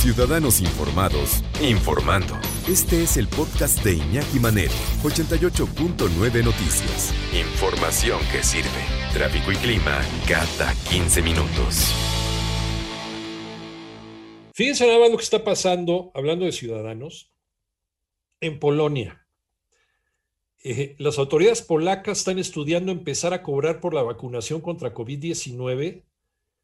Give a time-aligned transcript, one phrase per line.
[0.00, 2.34] Ciudadanos Informados, informando.
[2.66, 7.12] Este es el podcast de Iñaki Manero, 88.9 Noticias.
[7.34, 8.70] Información que sirve.
[9.12, 11.94] Tráfico y clima cada 15 minutos.
[14.54, 17.30] Fíjense nada más lo que está pasando, hablando de ciudadanos,
[18.40, 19.26] en Polonia.
[20.64, 26.04] Eh, las autoridades polacas están estudiando empezar a cobrar por la vacunación contra COVID-19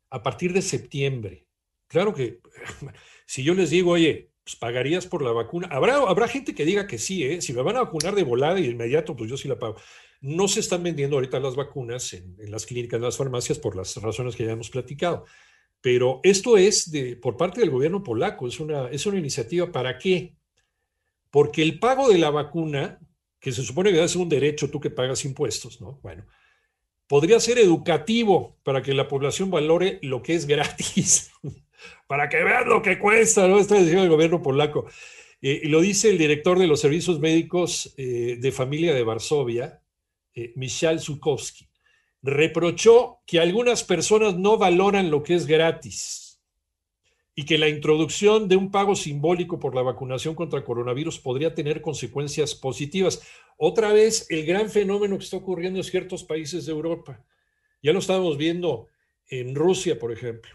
[0.08, 1.45] a partir de septiembre.
[1.88, 2.40] Claro que
[3.26, 6.86] si yo les digo, oye, pues pagarías por la vacuna, habrá, habrá gente que diga
[6.86, 7.42] que sí, ¿eh?
[7.42, 9.76] si me van a vacunar de volada y de inmediato, pues yo sí la pago.
[10.20, 13.96] No se están vendiendo ahorita las vacunas en, las clínicas, en las farmacias, por las
[13.96, 15.24] razones que ya hemos platicado.
[15.80, 19.98] Pero esto es de, por parte del gobierno polaco, es una, es una iniciativa para
[19.98, 20.36] qué?
[21.30, 23.00] Porque el pago de la vacuna,
[23.40, 25.98] que se supone que es un derecho tú que pagas impuestos, ¿no?
[26.02, 26.24] Bueno,
[27.08, 31.32] podría ser educativo para que la población valore lo que es gratis,
[32.06, 33.58] para que vean lo que cuesta, ¿no?
[33.58, 34.86] Está diciendo el gobierno polaco.
[35.42, 39.82] Eh, y lo dice el director de los servicios médicos eh, de familia de Varsovia,
[40.34, 41.68] eh, Michal Zukowski.
[42.22, 46.40] Reprochó que algunas personas no valoran lo que es gratis
[47.34, 51.82] y que la introducción de un pago simbólico por la vacunación contra coronavirus podría tener
[51.82, 53.22] consecuencias positivas.
[53.58, 57.22] Otra vez, el gran fenómeno que está ocurriendo en ciertos países de Europa.
[57.82, 58.88] Ya lo estábamos viendo
[59.28, 60.50] en Rusia, por ejemplo.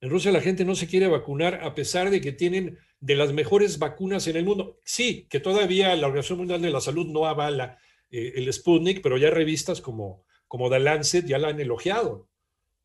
[0.00, 3.32] En Rusia la gente no se quiere vacunar a pesar de que tienen de las
[3.32, 4.78] mejores vacunas en el mundo.
[4.84, 7.78] Sí, que todavía la Organización Mundial de la Salud no avala
[8.10, 12.28] eh, el Sputnik, pero ya revistas como, como The Lancet ya la han elogiado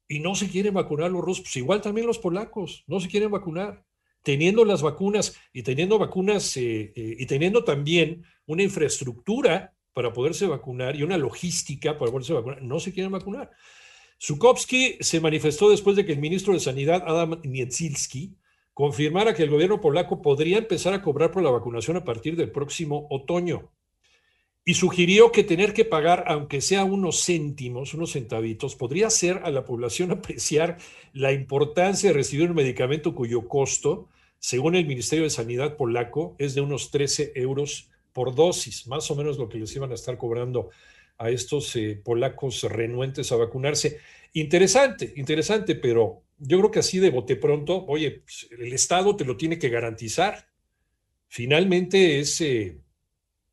[0.07, 3.31] y no se quieren vacunar los rusos, pues igual también los polacos, no se quieren
[3.31, 3.83] vacunar.
[4.21, 10.47] Teniendo las vacunas y teniendo vacunas eh, eh, y teniendo también una infraestructura para poderse
[10.47, 13.51] vacunar y una logística para poderse vacunar, no se quieren vacunar.
[14.21, 18.35] Zukovsky se manifestó después de que el ministro de Sanidad, Adam Nietzilski,
[18.73, 22.51] confirmara que el gobierno polaco podría empezar a cobrar por la vacunación a partir del
[22.51, 23.71] próximo otoño.
[24.65, 29.51] Y sugirió que tener que pagar, aunque sea unos céntimos, unos centavitos, podría hacer a
[29.51, 30.77] la población apreciar
[31.13, 34.09] la importancia de recibir un medicamento cuyo costo,
[34.39, 39.15] según el Ministerio de Sanidad polaco, es de unos 13 euros por dosis, más o
[39.15, 40.69] menos lo que les iban a estar cobrando
[41.17, 43.99] a estos eh, polacos renuentes a vacunarse.
[44.33, 49.25] Interesante, interesante, pero yo creo que así de bote pronto, oye, pues, el Estado te
[49.25, 50.47] lo tiene que garantizar.
[51.27, 52.41] Finalmente es...
[52.41, 52.77] Eh,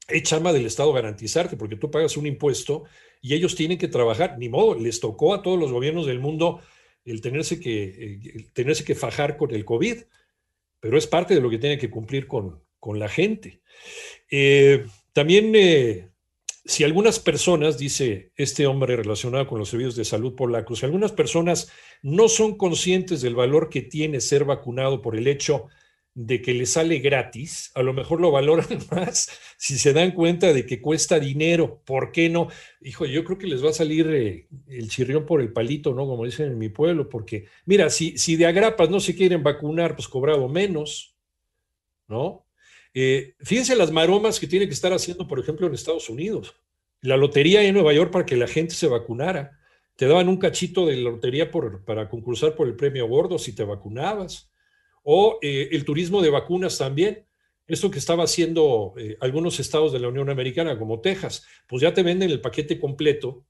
[0.09, 2.84] es chama del Estado garantizarte, porque tú pagas un impuesto
[3.21, 6.61] y ellos tienen que trabajar, ni modo, les tocó a todos los gobiernos del mundo
[7.05, 10.03] el tenerse que, tenerse que fajar con el COVID,
[10.81, 13.61] pero es parte de lo que tienen que cumplir con, con la gente.
[14.31, 16.09] Eh, también, eh,
[16.65, 21.12] si algunas personas, dice este hombre relacionado con los servicios de salud polacos, si algunas
[21.12, 21.71] personas
[22.03, 25.67] no son conscientes del valor que tiene ser vacunado por el hecho
[26.15, 30.53] de que le sale gratis, a lo mejor lo valoran más si se dan cuenta
[30.53, 31.83] de que cuesta dinero.
[31.84, 32.49] ¿Por qué no?
[32.81, 36.06] Hijo, yo creo que les va a salir eh, el chirrión por el palito, ¿no?
[36.06, 39.97] Como dicen en mi pueblo, porque mira, si, si de agrapas no se quieren vacunar,
[39.97, 41.17] pues cobrado menos,
[42.09, 42.47] ¿no?
[42.94, 46.54] Eh, fíjense las maromas que tiene que estar haciendo, por ejemplo, en Estados Unidos.
[47.00, 49.58] La lotería en Nueva York para que la gente se vacunara.
[49.97, 53.54] Te daban un cachito de la lotería por, para concursar por el premio gordo si
[53.54, 54.50] te vacunabas
[55.02, 57.26] o eh, el turismo de vacunas también.
[57.66, 61.94] Esto que estaba haciendo eh, algunos estados de la Unión Americana, como Texas, pues ya
[61.94, 63.44] te venden el paquete completo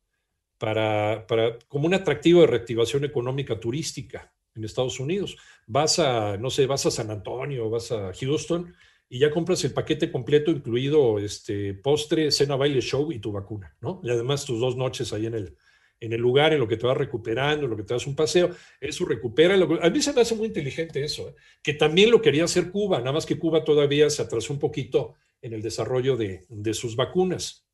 [0.59, 5.37] para, para, como un atractivo de reactivación económica turística en Estados Unidos.
[5.67, 8.73] Vas a, no sé, vas a San Antonio, vas a Houston
[9.13, 13.77] y ya compras el paquete completo, incluido este postre, cena, baile, show y tu vacuna,
[13.83, 14.01] ¿no?
[14.03, 15.55] Y además tus dos noches ahí en el,
[16.01, 18.17] en el lugar, en lo que te vas recuperando, en lo que te das un
[18.17, 19.55] paseo, eso recupera.
[19.55, 21.35] A mí se me hace muy inteligente eso, ¿eh?
[21.63, 25.13] que también lo quería hacer Cuba, nada más que Cuba todavía se atrasó un poquito
[25.43, 27.67] en el desarrollo de, sus vacunas.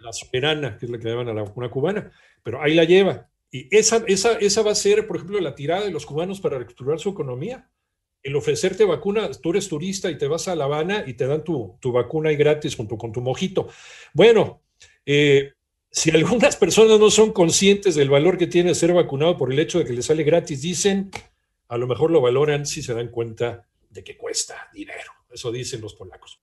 [0.00, 2.10] La soberana, que es la que llaman a la vacuna cubana,
[2.42, 3.30] pero ahí la lleva.
[3.52, 6.56] Y esa, esa, esa va a ser, por ejemplo, la tirada de los cubanos para
[6.56, 7.70] reestructurar su economía.
[8.22, 11.42] El ofrecerte vacuna, tú eres turista y te vas a La Habana y te dan
[11.42, 13.68] tu, vacuna ahí gratis junto con tu mojito.
[14.12, 14.62] Bueno,
[15.06, 15.52] eh,
[15.90, 19.78] si algunas personas no son conscientes del valor que tiene ser vacunado por el hecho
[19.78, 21.10] de que les sale gratis, dicen,
[21.68, 25.12] a lo mejor lo valoran si se dan cuenta de que cuesta dinero.
[25.30, 26.38] Eso dicen los polacos.